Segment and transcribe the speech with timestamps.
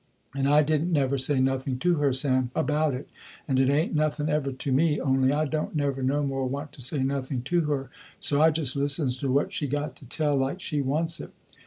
[0.33, 3.07] And I didn't never say nothing to her, Sam, about it,
[3.47, 6.81] and it ain't nothing ever to me, only I don't never no more want to
[6.81, 10.59] say nothing to her, so I just listens to what she got to tell like
[10.59, 11.29] she wants it.